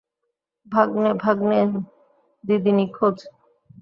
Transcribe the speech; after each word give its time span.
ভাগ্নে, 0.67 1.11
ভাগ্নে, 1.23 1.59
দিদি 2.43 2.71
নিখোঁজ! 2.71 3.17